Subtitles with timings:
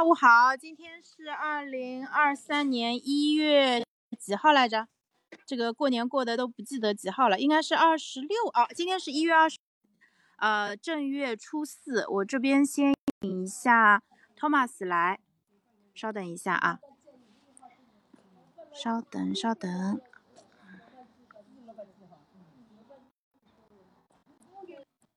[0.00, 3.84] 下午好，今天是二零二三年一月
[4.18, 4.88] 几号来着？
[5.44, 8.64] 这个过年过的都不记得几号了，应该是二十六啊。
[8.68, 9.58] 今天是一月二十，
[10.38, 12.06] 呃，正月初四。
[12.08, 14.02] 我这边先请一下
[14.34, 15.20] Thomas 来，
[15.94, 16.80] 稍等一下啊，
[18.72, 20.00] 稍等稍等，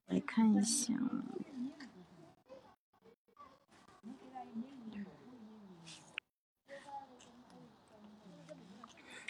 [0.08, 0.94] 来看一下。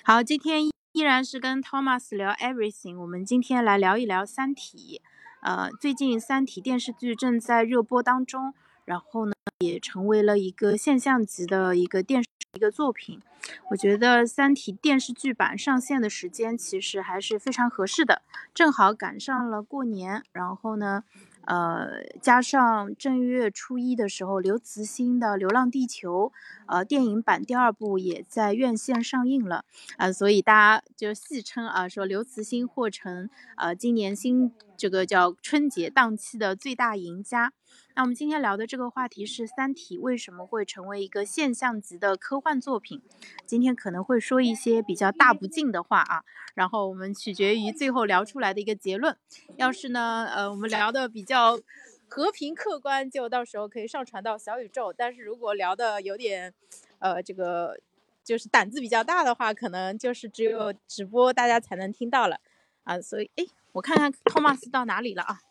[0.05, 2.99] 好，今天依然是跟 Thomas 聊 Everything。
[2.99, 5.02] 我们今天来聊一聊《三体》。
[5.41, 8.53] 呃，最近《三体》电视剧正在热播当中，
[8.84, 13.21] 然后呢，也成为了一个现象级的一个电视一个作品。
[13.70, 18.21] 我觉得《三体》电视剧版上线的时间其实还是非常合适的，
[18.54, 21.05] 正好赶上了过年，然后呢。
[21.46, 26.32] 呃，加上正月初一的时候，刘慈欣的《流浪地球》
[26.68, 29.66] 呃电影版第二部也在院线上映了
[29.98, 37.52] 啊，所以大家就戏称啊说刘慈欣或成呃今年新这个叫春节档期的最大赢家。
[37.96, 43.02] 那我们今天聊的这个话题是《三体》为什么会成为一个现象级的科幻作品？
[43.46, 46.24] 今天可能会说一些比较大不敬的话啊，
[46.55, 49.16] 然后我们取决于最后聊出来的一个结论。
[49.57, 51.60] 要是呢，呃，我们聊的比较
[52.07, 56.51] 和平客观，就到时候可以上传到小宇宙；但是如果聊的有点，
[56.98, 57.79] 呃，这个
[58.24, 62.40] 就是胆子比较大的话，可能就是只有直播大家才能听到了
[62.85, 62.99] 啊。
[62.99, 65.41] 所以，哎，我看看托马斯到哪里了啊？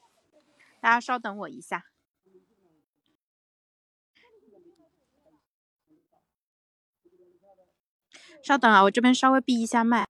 [0.81, 1.92] 大家稍等我一下。
[8.43, 10.07] 稍等啊，我这边稍微闭一下麦。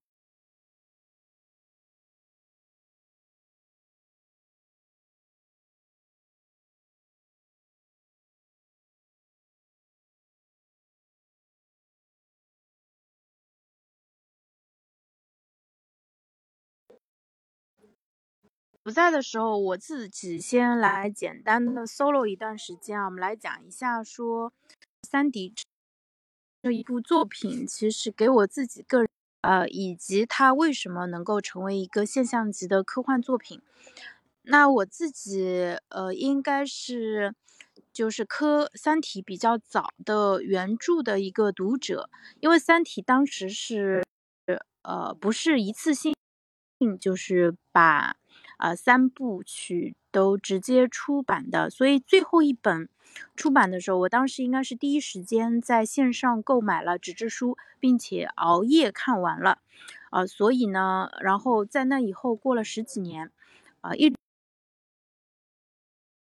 [18.82, 24.50] 不在的时候，我自己先来简单的 solo 一段时间啊，我们来讲一下说
[25.08, 25.50] 《三 D》。
[26.62, 29.08] 这一部作品其实给我自己个人，
[29.40, 33.60] 呃，以及它为什么能够成为一个现象级的科幻作品。
[34.42, 37.34] 那我自己，呃，应该是
[37.92, 42.08] 就是科《三体》比较早的原著的一个读者，
[42.38, 44.04] 因为《三体》当时是，
[44.82, 46.14] 呃，不是一次性，
[47.00, 48.16] 就是把，
[48.58, 52.88] 呃，三部曲都直接出版的，所以最后一本。
[53.36, 59.58] 出版的时候，我当时应该是第一时间在线上购买了纸质书，并且熬夜看完了，
[60.08, 63.30] 啊，所以呢，然后在那以后过了十几年，
[63.82, 64.14] 啊，一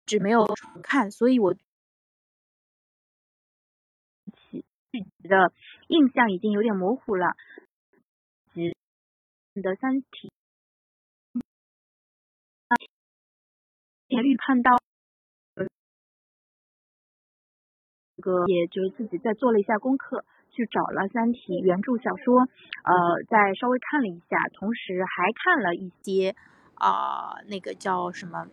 [0.07, 1.61] 直没有重看，所以我剧
[4.93, 5.53] 集的
[5.89, 7.37] 印象已经有点模糊了。
[9.55, 10.33] 的三体，
[14.13, 14.77] 也预判到。
[18.21, 22.43] 个也就是自己再做了一下功课，去找了《三体》原著小说，
[22.85, 26.37] 呃，再稍微看了一下，同时还看了一些
[26.75, 28.47] 啊，那个叫什么？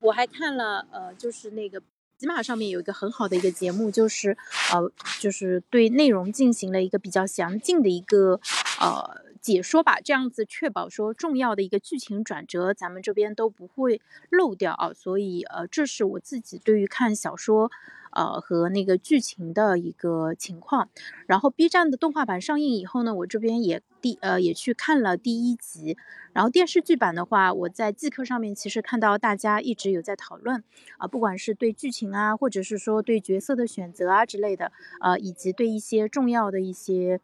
[0.00, 1.82] 我还看了呃，就是那个
[2.18, 4.30] 喜马上面有一个很好的一个节目，就是
[4.72, 4.90] 呃，
[5.20, 8.40] 就是对内容进行了一个比较详尽的一个
[8.80, 9.27] 呃。
[9.48, 14.92] 解说吧，这样子确保说重要的一个剧情转折，咱们这边都不会漏掉啊。
[14.92, 17.70] 所以呃，这是我自己对于看小说，
[18.12, 20.90] 呃和那个剧情的一个情况。
[21.26, 25.96] 然后 B 站的动画版上映以后呢，我这边也第呃也去看了第一集。
[26.34, 30.62] 然后电视剧版的话，我在季课上面其实看到大家一直有在讨论
[30.98, 34.70] 啊，不管是对剧情啊，或者是说对角色的选择啊之类的，
[35.00, 37.20] 呃，以及对一些重要的一些。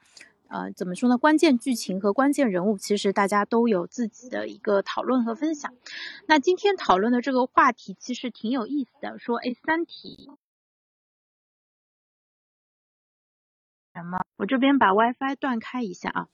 [0.46, 1.18] 呃，怎么说呢？
[1.18, 5.74] 关键剧情和关键人物，其实大家都有自己的一个讨论和分享。
[6.28, 10.28] 那今天讨论的这个话题其实挺有意思的，说哎，《三体》
[13.94, 14.18] 什么？
[14.36, 16.28] 我这边把 WiFi 断开一下啊。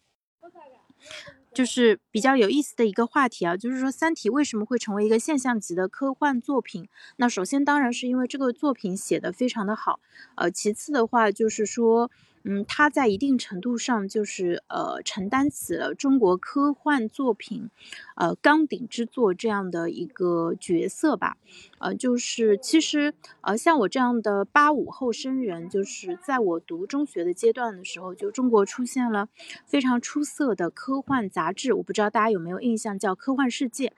[1.54, 6.88] 就是比较有意思的一个话题啊，就是说《三体》为什么会成为一个现象级的科幻作品？
[7.16, 9.98] 那首先当然是因为这个作品写的非常的好，
[10.36, 12.10] 呃，其次的话就是说。
[12.42, 17.68] 嗯，他在一定程度上就是呃承担起了中国科幻作品，
[18.16, 21.36] 呃钢鼎之作这样的一个角色吧。
[21.78, 29.28] 呃，就是其实呃像我这样的八五后生人，就是在我读中学的阶段的时候，就中国出现了
[29.66, 33.88] 非常出色的科幻杂志，我不知道大家有没有印象，叫《科幻世界》。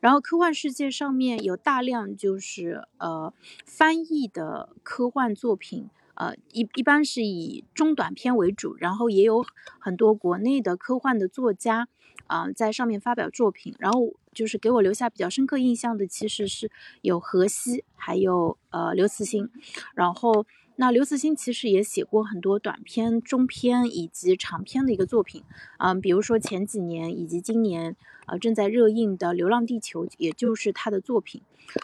[0.00, 3.32] 然后《科幻世界》上面有大量就是呃
[3.66, 5.90] 翻译的科幻作品。
[6.20, 9.42] 呃，一一般是以中短篇为主，然后也有
[9.78, 11.88] 很多国内的科幻的作家，
[12.26, 13.74] 啊，在上面发表作品。
[13.78, 16.70] 然后就是给我留下比较深刻印象的，其实是
[17.00, 19.48] 有荷西，还有呃刘慈欣。
[19.94, 20.44] 然后
[20.76, 25.42] 那刘慈欣其实也写过很多短篇、中篇以及长篇的一个作品，
[25.78, 27.96] 嗯，比如说前几年以及今年
[28.26, 31.40] 呃正在热映的《流浪地球》，也就是他的作品，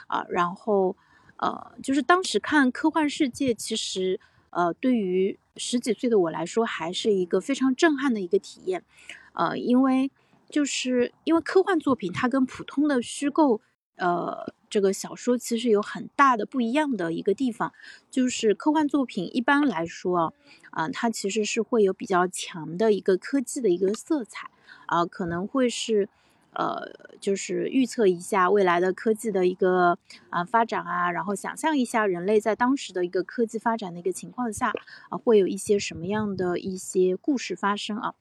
[0.09, 0.95] 啊，然后。
[1.39, 4.19] 呃，就是当时看科幻世界，其实
[4.51, 8.83] 呃，对于十几岁的我来说，还是一个非常震撼的一个体验。
[9.33, 10.11] 呃，因为
[10.49, 13.61] 就是因为科幻作品它跟普通的虚构
[13.97, 17.73] 呃这个小说其实有很大的不一样的一个地方，
[18.11, 20.33] 就是科幻作品一般来说啊，
[20.71, 24.51] 啊，它其实是会有比较强的一个科技的一个色彩
[24.87, 26.09] 啊，可能会是。
[26.59, 29.99] 呃，就是预测一下未来的科技的一个
[30.31, 34.73] 啊发展啊，然后想象一下人类在当时的一个科技发展的一个情况下
[35.11, 38.15] 啊，会有一些什么样的一些故事发生啊？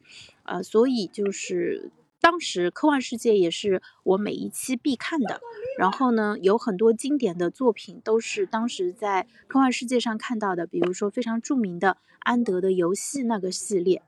[0.43, 5.39] 呃，所以就是当时科幻世界也是我每一期必看的。
[5.77, 14.03] 然后呢，有很多经典的作品都是当时在科幻世界上看到的，比如说非常著名的安德的游戏那个系列，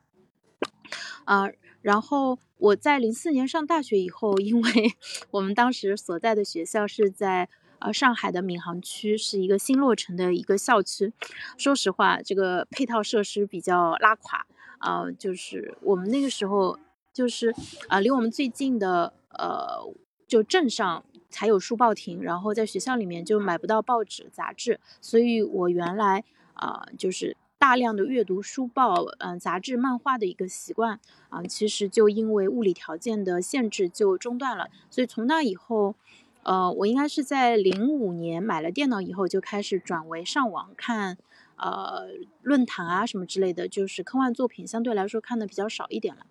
[1.23, 1.49] 啊。
[1.81, 4.71] 然后我在零四年上大学以后，因为
[5.31, 7.47] 我们当时所在的学校是在
[7.79, 11.13] 呃上海的闵行区，是一个新落成的一个校区。
[11.57, 14.45] 说实话，这个配套设施比较拉垮
[14.79, 16.79] 啊，就是我们那个时候
[17.13, 17.53] 就是
[17.87, 19.79] 啊离我们最近的呃
[20.27, 27.37] 就镇上才有书报亭，然后在学校里面就买不到报纸杂志，所以我原来啊就是。
[27.59, 30.99] 大量的阅读书报、嗯杂志、漫画的一个习惯
[31.29, 34.69] 啊，其实就因为物理条件的限制就中断了。
[34.89, 35.95] 所以从那以后，
[36.43, 41.17] 呃，我应该是在零五年买了电脑以后，就开始转为上网看，
[41.55, 42.07] 呃，
[42.43, 46.27] 论坛啊什么之类的，就是科幻作品相对来说看的比较少一点了。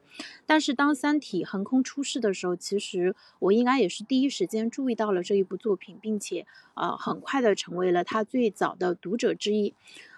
[0.47, 9.75] 但是当《三体》横空出世的时候，其实我应该也是第一时间注意到了这一部作品，并且呃，很快的成为了他最早的读者之一。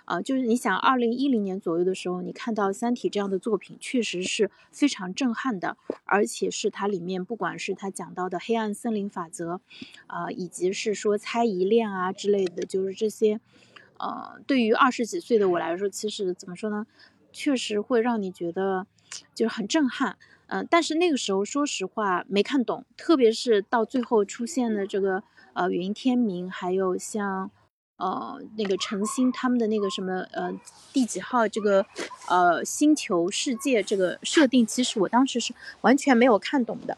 [0.09, 5.77] 啊，就是你想，二零一零年左右的时候，你看到《三体》这样的作品，确实是非常震撼的，
[6.07, 9.61] 而且是它里面不管是它讲到的黑暗森林法则，
[10.07, 13.39] 啊，以及是说猜疑链啊之类的，就是这些，
[13.99, 16.87] 呃，对于二十几岁的我来说，其实怎么说呢，
[17.31, 18.87] 确实会让你觉得
[19.35, 20.17] 就是很震撼，
[20.47, 25.23] 嗯，但是那个时候说实话没看懂，特别是到最后出现的这个
[25.53, 27.51] 呃云天明，还有像。
[27.99, 30.53] 呃，那个陈星他们的那个什么呃
[30.93, 31.85] 第几号这个
[32.29, 35.53] 呃星球世界这个设定，其实我当时是
[35.83, 36.97] 完全没有看懂的。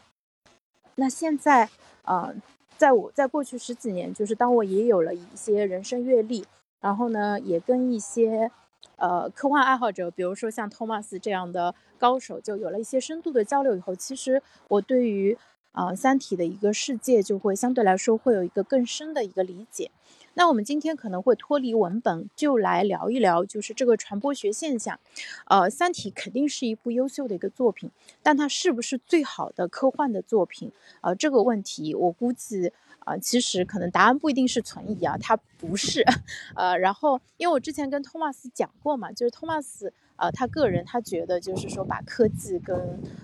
[0.95, 1.69] 那现在
[2.03, 2.33] 呃，
[2.77, 6.45] 在我在过去十几年，就是当我也有了一些人生阅历，
[6.79, 8.51] 然后呢，也跟一些
[8.97, 15.35] 呃科幻爱好者，比如说像托马斯这样的高手，就有了一些深度的交流以后，其实我对于
[15.71, 19.89] 啊三体的一个世界，就会相对来说会有一个更深的一个理解。
[20.33, 24.97] 那我们今天可能会脱离文本，就来聊一聊，就是这个传播学现象。
[25.45, 27.91] 呃，《三体》肯定是一部优秀的一个作品，
[28.23, 30.71] 但它是不是最好的科幻的作品？
[31.01, 32.71] 呃，这个问题我估计，
[33.05, 36.03] 啊，其实可能答案不一定是存疑啊，它不是。
[36.55, 39.93] 呃，然后因为我之前跟托马斯讲过嘛，就是托马斯。
[40.17, 42.77] 呃，他个人他觉得就是说把科技跟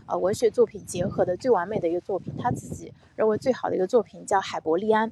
[0.07, 5.07] 呃文学作品结合的最完美的一个作品，他自己认为最好的一个作品叫《海伯利安》，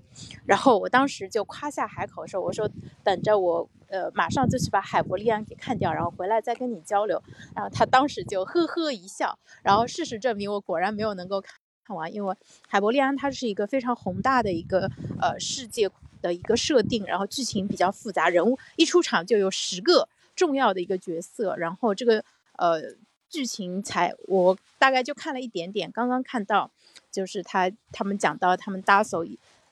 [0.48, 2.68] 然后我当时就夸下海口说，我说
[3.04, 7.22] 等着我呃马上就去把《海伯利安》给看掉，然后回来再跟你交流。
[7.54, 11.54] 然后他当时就呵呵一笑，然后事实证明我果然没有能够看
[11.86, 12.34] 看完，因为
[12.68, 14.90] 《海伯利安》它是一个非常宏大的一个
[15.22, 15.90] 呃世界
[16.22, 20.08] 的一个设定，然后剧情比较复杂，人物一出场就有十个。
[20.36, 22.22] 重要的一个角色，然后这个
[22.58, 22.82] 呃
[23.30, 26.70] 剧情才我大概就看了一点点，刚刚看到
[27.10, 29.26] 就是他他们讲到他们搭艘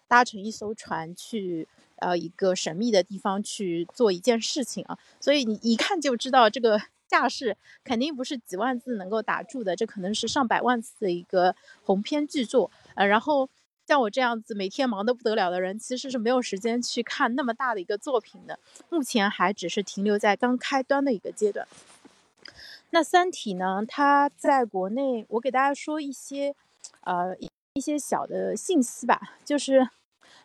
[0.08, 1.68] 搭乘一艘船去
[1.98, 6.82] 呃一个神秘的地方去做一件事情啊，所以你一看就知道这个
[7.14, 13.48] 架势肯定不是几万字能够打住的，这可能是上百万字的一个鸿篇巨作呃，然后。
[13.86, 18.58] 像我这样子每天忙得不得了的人，其实是没有时间去看那么大的一个作品的。
[18.90, 21.68] 目前还只是停留在刚开端的一个阶段。
[22.92, 26.56] 那《三体》呢，它在国内，我给大家说一些，
[27.02, 27.36] 呃，
[27.74, 29.90] 一些小的信息吧，就是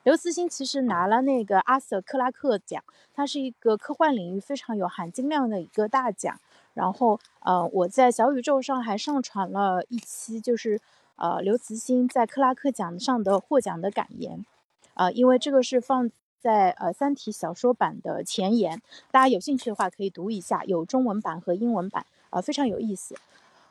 [0.08, 6.40] 刘慈欣其实拿了那个阿瑟克拉克奖，它是一个科幻领域非常有含金量的一个大奖。
[6.72, 10.80] 然后，呃，我在小宇宙上还上传了一期，就是
[11.16, 14.46] 呃刘慈欣在克拉克奖上的获奖的感言，
[14.94, 16.10] 啊，因为这个是放
[16.40, 23.14] 在呃《三体》小说版的前言，大家有兴趣的话可以读一下，有中文版和英文版，啊，非常有意思。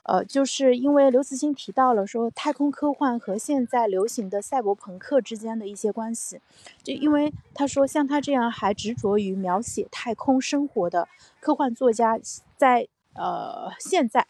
[0.08, 6.40] 呃，就是因为刘慈欣提到了说太空科幻和现在流行的赛博朋克之间的一些关系，
[6.82, 11.10] 就因为他说像他这样还执着于描写太空生活的
[11.42, 12.18] 科幻作家，
[12.56, 14.26] 在呃，现在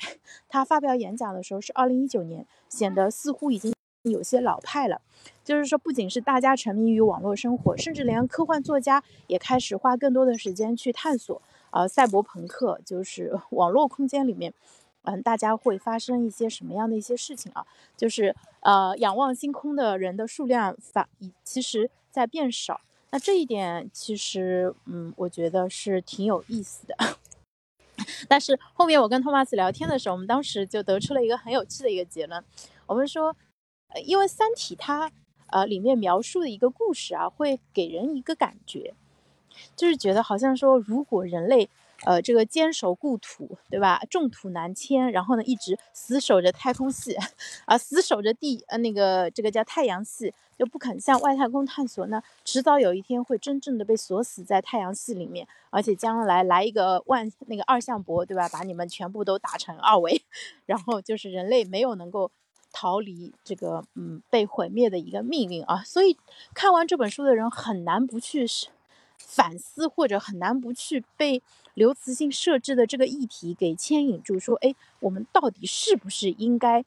[0.50, 5.02] 他发表演讲的时候是二零一九年，显得似乎已经有些老派了。
[5.44, 11.42] 就是说，不仅是大家沉迷于网络生活，甚至连科幻作家也开始花更多的时间去探索，
[11.72, 14.54] 呃，赛博朋克，就是网络空间里面，
[15.10, 17.66] 嗯，大家会发生一些什么样的一些事情啊？
[17.96, 21.08] 就是呃，仰望星空的人的数量反
[21.46, 22.82] 其实在变少。
[23.10, 26.98] 那这一点其实，嗯，我觉得是挺有意思的。
[28.28, 32.44] 但是后面我跟托马斯聊天的时候，我们当时就得出了一个很有趣的一个结论。
[32.86, 33.34] 我们说，
[33.94, 35.10] 呃，因为《三体》它
[35.52, 38.94] 呃里面描述的一个故事啊，会给人一个感觉，
[39.74, 41.70] 就是觉得好像说，如果人类。
[42.06, 44.02] 呃，这个坚守故土，对吧？
[44.10, 47.18] 重土难迁，然后呢，一直死守着太空系，
[47.66, 58.48] 啊，死守着地，呃，那个这个叫太阳系，就不肯向外太空探索呢，迟早有一天会真正的被锁死在太阳系里面，而且将来来一个万那个二向箔，对吧？
[58.50, 60.22] 把你们全部都打成二维，
[60.68, 62.30] 然后就是人类没有能够
[62.72, 65.84] 逃离这个嗯被毁灭的一个命运啊。
[65.84, 66.16] 所以
[66.54, 68.46] 看完这本书的人很难不去
[69.18, 71.42] 反思，或者很难不去被。
[71.78, 76.84] 刘慈欣设置的这个议题给牵引住，说，哎，我们到底是不是应该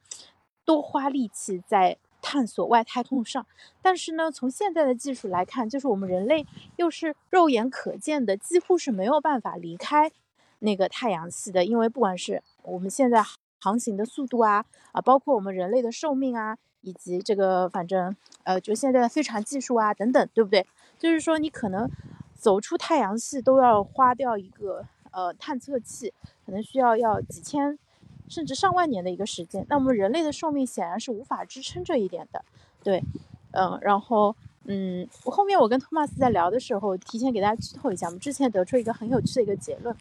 [0.65, 3.47] 多花力气在探索外太空上？
[3.81, 6.45] 但是呢，从现在的技术来看，就是我们人类
[6.75, 10.11] 又是肉眼可见的，几乎是没有办法离开
[10.59, 13.25] 那个太阳系的，因为不管是我们现在
[13.61, 20.67] 航行的速度啊，啊，包括我们人类的寿命啊，以及这个反正呃，就现在的飞船技术啊等等，对不对？
[20.99, 21.89] 就是说你可能。
[22.41, 26.13] 走出太阳系都要花掉一个呃探测器，
[26.47, 27.79] 可能需要要几千
[28.29, 29.67] 甚至上万年的一个时间。
[29.69, 32.43] 那我们人类的寿命显然是无法支撑这一点的，
[32.83, 33.03] 对，
[33.53, 39.95] 嗯，然后嗯，后面我跟托马斯在聊的时候，提前给大家剧透一下，我们之前得出一个很有趣的一个结论，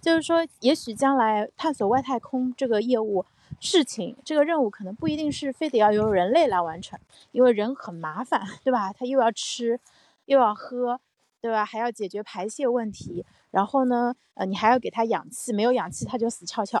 [0.00, 3.24] 就是说，也许将来探索外太空这个业务
[3.58, 6.98] 事情，这个任务可能不一定是非得要由人类来完成，
[7.32, 8.92] 因为人很麻烦，对吧？
[8.92, 9.80] 他又要吃，
[10.26, 11.00] 又要喝。
[11.44, 11.62] 对吧？
[11.62, 16.80] 还要解决排泄问题，然后呢，呃，你还要给它氧气，没有氧气它就死翘翘，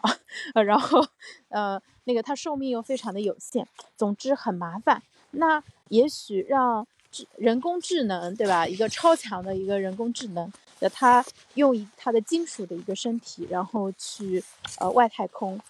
[0.54, 1.06] 呃， 然后，
[1.50, 5.02] 呃，那个它寿命又非常的有限，总之很麻烦。
[5.32, 8.66] 那也许让智人工智能，对吧？
[8.66, 11.22] 一个超强的一个人工智能，的它
[11.56, 14.42] 用它的金属的一个身体，然后去
[14.78, 15.60] 呃外太空，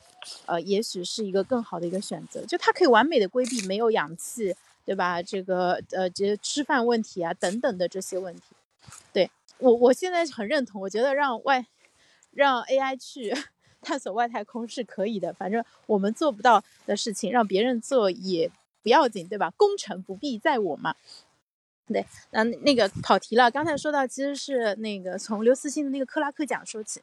[0.46, 2.46] 呃，也许是一个更好的一个选择。
[2.46, 5.20] 就它可以完美的规避没有氧气，对吧？
[5.20, 8.42] 这个呃，这吃饭问题啊等等的这些问题。
[9.12, 10.80] 对我，我现在很认同。
[10.80, 11.66] 我觉得让外，
[12.32, 13.34] 让 AI 去
[13.82, 15.32] 探索外太空是可以的。
[15.32, 18.50] 反正我们做不到的事情，让别人做也
[18.82, 19.50] 不要紧，对吧？
[19.56, 20.94] 功成不必在我嘛。
[21.86, 23.50] 对，那那个跑题了。
[23.50, 27.02] 刚才说到，其实是那个从刘慈欣的那个克拉克奖说起。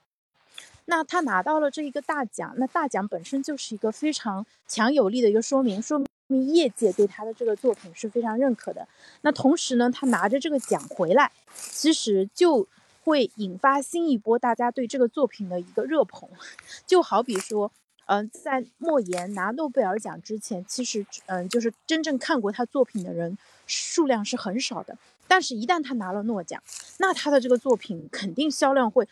[0.85, 6.07] 那他拿到了这一个大奖，那大奖本身就是一个非常强有力的一个说明，说明
[6.39, 8.88] 业界对他的这个作品是非常认可的。
[9.21, 12.67] 那同时呢，他拿着这个奖回来，其实就
[13.03, 16.29] 会引发新一波大家对这个作品的一个热捧。
[16.85, 17.71] 就好比说，
[18.05, 24.97] 嗯，在莫言拿诺贝尔奖之前，其实嗯，就是真正看过他作品的人数量是很少的。
[25.27, 26.61] 但是，一旦他拿了诺奖，
[27.00, 29.07] 那他的这个作品肯定销量会。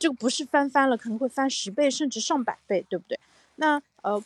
[0.00, 3.16] 这个不是翻番了，可能会翻十倍甚至上百倍，对不对？
[3.54, 4.20] 那呃，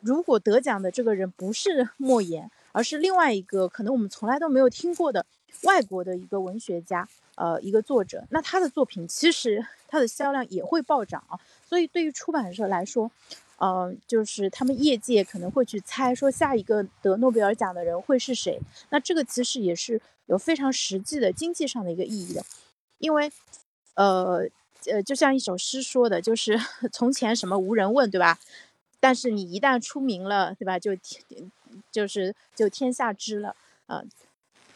[0.00, 5.24] 如果得奖的这个人不是 莫言，而是另外一个可能我们从来都没有听过的
[5.62, 11.38] 外国的一个文学家，呃，一个作者，那他的作品其实他的销量也会暴涨啊。
[11.64, 13.10] 所以对于出版社来说，
[13.58, 18.60] 呃，就是他们业界可能会去猜说下一个得诺贝尔奖的人会是谁。
[18.90, 22.44] 那这个其实也是有非常实际的经济上的一个意义的，
[22.98, 23.30] 因为
[23.94, 24.48] 呃。
[24.88, 26.56] 呃，就像一首诗说的，就是
[26.92, 28.38] 从前什么无人问，对吧？
[29.00, 30.78] 但是你一旦出名了，对吧？
[30.78, 31.52] 就天，
[31.90, 33.54] 就是就天下知了
[33.86, 34.02] 啊。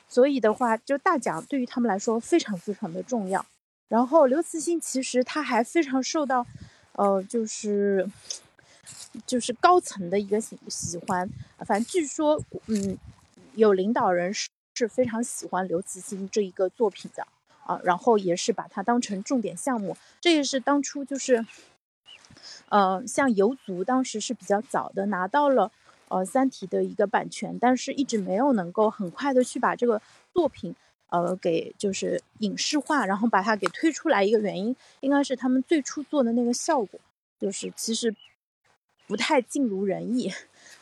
[0.08, 3.44] 所以的话，就大奖对于他们来说非常非常的重要。
[3.88, 6.46] 然后刘慈欣其实他还非常受到
[6.92, 8.08] 呃，就是
[9.26, 11.28] 就是高层的一个喜喜欢。
[11.66, 12.98] 反正据说，嗯，
[13.54, 17.26] 有领导人是是非常喜欢刘慈欣这一个作品的
[17.66, 19.96] 啊，然后也是把它当成重点项目。
[20.20, 21.44] 这也是当初就是，
[22.70, 25.70] 呃，像游族当时是比较早的拿到了。
[26.12, 30.02] 呃，《三体》的一个版权，但是一直没有能够很快的去把这个
[30.34, 30.74] 作品，
[31.10, 34.24] 呃，给就是影视化，然后把它给推出来。
[34.24, 36.98] 一个原因应该是他们最初做的那个效果，
[37.38, 38.12] 就是其实
[39.06, 40.32] 不太尽如人意，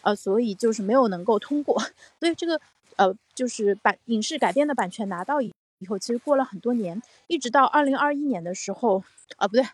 [0.01, 1.79] 呃，所以就是没有能够通过。
[2.19, 2.59] 所以这个
[2.97, 9.05] 呃，就是版影视改编的版权拿到以以后，其实过了很多年，一直到二零二一年的时候，
[9.37, 9.67] 啊，不对，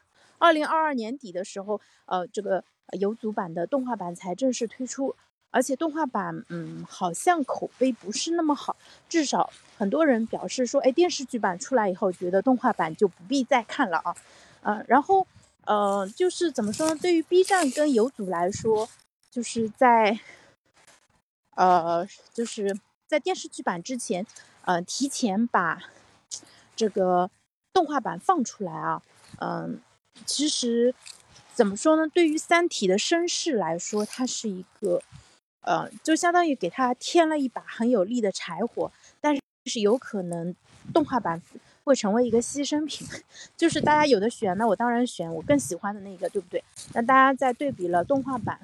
[0.44, 2.62] 二零二二年底的时候，呃，这个
[2.98, 5.16] 游族版的动画版才正式推出。
[5.50, 8.76] 而且动画版，嗯，好像口碑不是那么好，
[9.08, 9.48] 至少
[9.78, 14.16] 很多人表示说，哎，电视剧版出来以后，觉得动画版就不必再看了啊，
[14.62, 15.24] 呃，然后，
[15.64, 16.96] 呃，就是怎么说呢？
[16.96, 18.88] 对于 B 站跟游组来说，
[19.30, 20.18] 就是在，
[21.54, 24.26] 呃，就是在电视剧版之前，
[24.62, 25.80] 呃，提前把
[26.74, 27.30] 这个
[27.72, 29.00] 动画版放出来啊，
[29.38, 29.80] 嗯，
[30.26, 30.94] 其实
[31.52, 32.08] 怎么说呢？
[32.08, 35.02] 对于《三体》的身世来说，它是一个。
[35.66, 40.54] 呃，就相当于给他添了一把很有力的柴火，但是是有可能
[40.92, 41.40] 动画版
[41.84, 43.08] 会成为一个牺牲品，
[43.56, 46.62] 就是大家有的选，那我当然选我更喜欢的那个，对不对？
[46.92, 48.60] 那大家在对比了动画版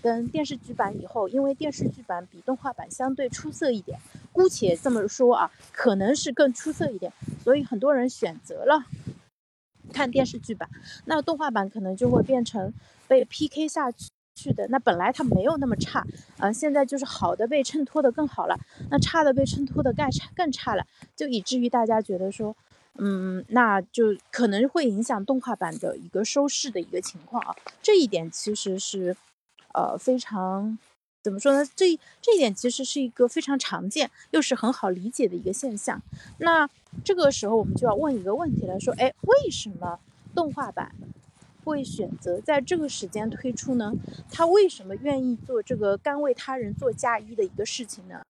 [0.00, 3.98] 跟电视剧版以后，因为电视剧版比动画版相对出色一点，
[4.30, 8.84] 姑且这么说啊，可能是更出色一点，所以很多人选择了
[9.90, 10.68] 看电视剧版，
[11.04, 12.72] 那动画版可能就会变成
[13.06, 14.08] 被 PK 下去。
[14.54, 16.02] 的那本来它没有那么差，
[16.38, 22.56] 呃，现在就是好的被衬托的更好了，那差的被衬托的更差更差了，就以至于大家觉得说，
[22.96, 27.54] 嗯，那就可能会影响动画版的一个收视的一个情况啊。
[27.82, 29.14] 这一点其实是，
[29.74, 30.78] 呃，非常
[31.22, 31.64] 怎么说呢？
[31.76, 36.00] 这这一点其实是一个非常常见又是很好理解的一个现象。
[36.38, 36.68] 那
[37.04, 39.98] 这个时候我们就要问一个问题了，说，哎，为什么
[40.34, 40.94] 动画版？
[41.62, 43.92] 会选择在这个时间推出呢？
[44.32, 48.22] 他为什么愿意做这个甘为他人做嫁衣的一个事情呢？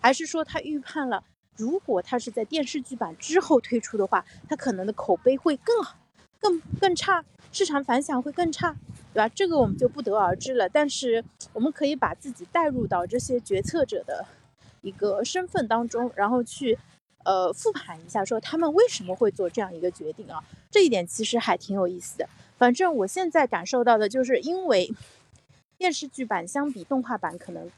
[0.00, 1.22] 还是说他预判了，
[1.56, 5.96] 如果他是在电视剧版之后推出的话，他可能的口碑会更好、
[6.40, 8.76] 更更差，市场反响会更差，
[9.14, 9.28] 对吧？
[9.34, 10.68] 这个我们就不得而知了。
[10.68, 14.26] 但是我们可以把自己带入到这些决策者的
[14.82, 16.76] 一个身份当中，然后去
[17.24, 20.42] 呃复盘一下，说他们为什么会做这样一个决定啊？
[20.68, 22.28] 这一点其实还挺有意思的。
[22.58, 24.92] 反正我现在感受到的就是，因为
[25.78, 27.70] 电视剧版相比动画版可能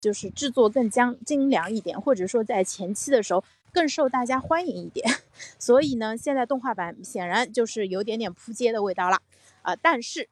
[0.00, 5.06] 就是制作更精精良一点，或者说在前期的时候更受大家欢迎一点，
[5.58, 9.20] 所以呢，现在动画版显然就是有点点扑街的味道了
[9.62, 9.76] 啊。
[9.76, 10.28] 但是，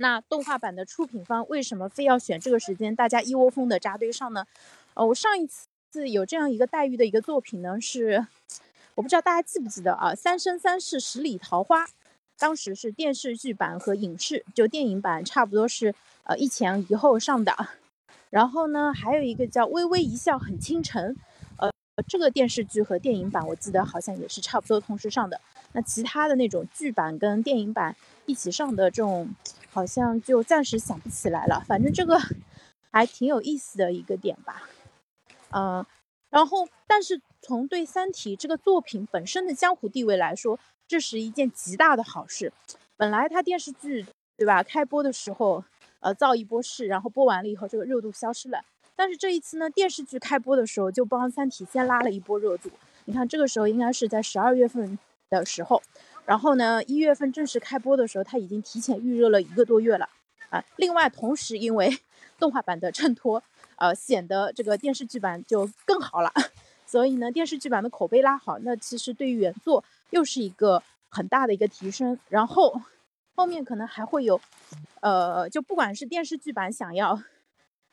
[0.00, 4.46] 那动画版的出品方为什么非要选这个时间，大家一窝蜂的扎堆上呢？
[4.94, 8.26] 呃，我上一次有这样一个待遇的一个作品呢，是
[8.94, 11.84] 我不知道大家记不记得啊，《三生三世十里桃花》。
[12.38, 17.54] 当时是电视剧版和影视，就电影版差不多是呃一前一后上的。
[18.30, 21.14] 然后呢，还有一个叫《微微一笑很倾城》，
[21.58, 21.70] 呃，
[22.08, 25.38] 这个电视剧和电影版我记得好像也是差不多同时上的。
[25.72, 29.28] 那其他的那种剧版跟电影版一起上的这种，
[29.70, 31.64] 好像就暂时想不起来了。
[31.66, 32.20] 反正这个
[32.90, 34.68] 还挺有意思的一个点吧。
[35.52, 35.84] 嗯，
[36.28, 42.52] 然后但是从对《三体》这个作品本身的江湖地位来说，这是一件极大的好事。
[42.96, 44.06] 本来它电视剧，
[44.36, 44.62] 对吧？
[44.62, 45.64] 开播的时候，
[46.00, 48.62] 呃，造一波势，然后播完了以后，这个热度消失了。
[48.94, 52.70] 但是这一次呢，电视剧开播的时候，就帮《三体》先拉了一波热度。
[53.06, 54.98] 你看，这个时候应该是在十二月份
[55.30, 55.82] 的时候，
[56.30, 60.08] 然后呢，一月份正式开播的时候，它已经提前预热了一个多月了
[60.48, 60.64] 啊。
[60.76, 61.90] 另外，同时因为
[62.38, 63.42] 动画版的衬托，
[63.74, 66.32] 呃，显得这个电视剧版就更好了。
[66.86, 69.82] 所以呢，电视剧版的口碑拉好，那其实对于原作。
[70.10, 72.80] 又是一个很大的一个提升，然后
[73.34, 74.40] 后面可能还会有，
[75.00, 77.20] 呃，就不管是电视剧版想要，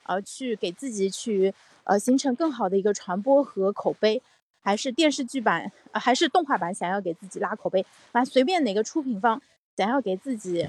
[0.04, 1.54] 呃，去给自己去
[1.86, 4.21] 呃形成更好的一个传播和口碑，
[4.68, 9.42] 还是电视剧版，呃、还是动画版想要给自己拉口碑，反正随便哪个出品方
[9.78, 10.68] 想要给自己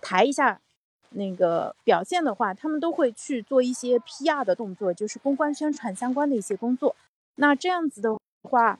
[0.00, 0.60] 抬一下
[1.10, 6.94] 那个表现的话，他们都会去做一些 PR 的动作，就是公关宣传相关的一些工作。
[7.34, 8.78] 那这样子的话。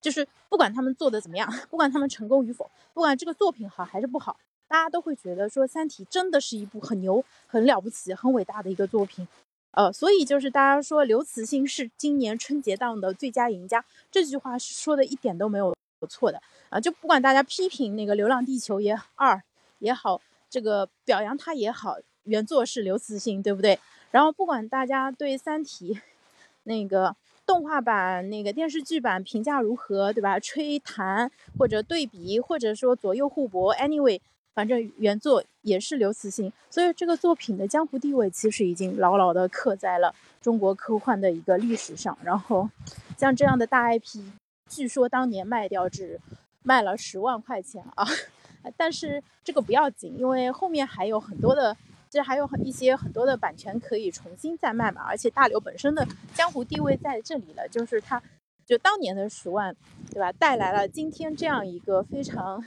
[0.00, 4.34] 就是不管他们做的怎么样，不管他们成功与否，不管这个作品好还是不好，
[4.66, 9.28] 大家都会觉得说《三体》真的是一部很牛、很了不起、很伟大的一个作品。
[9.72, 15.74] 呃，所以就是大家说刘慈欣是今年春节档的最佳赢家，这句话是说的一点都没有
[16.08, 16.80] 错的啊。
[16.80, 19.40] 就不管大家批评那个《流浪地球》也二
[19.78, 23.78] 也好，这个表扬他也好，原作是刘慈欣，对不对？
[24.10, 25.94] 然后不管大家对《三体》
[26.64, 27.14] 那个
[27.46, 30.40] 动画版、那个电视剧版评价如何，对吧？
[30.40, 34.20] 吹弹或者对比，或者说左右互搏，anyway。
[34.52, 42.16] 反正原作也是刘慈欣，所以这个作品的江湖地位其实已经牢牢的刻在了中国科幻的一个历史上。
[42.22, 42.68] 然后，
[43.16, 44.22] 像这样的大 IP，
[44.68, 46.20] 据说当年卖掉只
[46.62, 48.04] 卖了十万块钱啊，
[48.76, 51.74] 但是这个不要紧，因为后面还有很多的，
[52.08, 55.02] 其实还有很一些很多的版权可以重新再卖嘛。
[55.06, 58.20] 而且大刘本身的江湖地位在这里了，就是他，
[58.66, 59.74] 就当年的十万，
[60.10, 60.32] 对吧？
[60.32, 62.64] 带来了今天这样一个非常。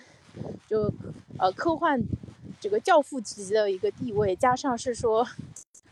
[0.68, 0.92] 就，
[1.38, 2.02] 呃，科幻
[2.60, 5.28] 这个教父级的一个地位，加上是说，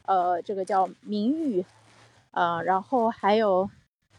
[0.05, 1.65] 呃，这个叫名誉，
[2.31, 3.69] 呃，然后还有，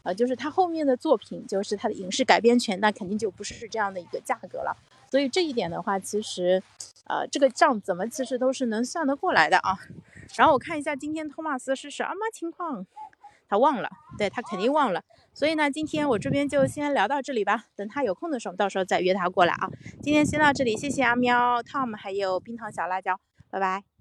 [0.02, 4.76] 呃，就是他后面的作品，就是他的影视改编权，那肯定就不是这样的一个价格了。
[5.10, 6.62] 所以这一点的话，其实，
[7.04, 9.78] 呃，这个账怎么其实都是能算得过来的啊。
[10.36, 12.86] 然后我看一下今天托马斯是什么情况。
[13.52, 15.02] 他忘了，对他肯定忘了，
[15.34, 17.64] 所以呢，今天我这边就先聊到这里吧。
[17.76, 19.68] 等他有空的时候，到时候再约他过来啊。
[20.00, 23.91] 今天先到这里，谢谢阿喵、Tom 还有冰糖小辣椒，拜拜。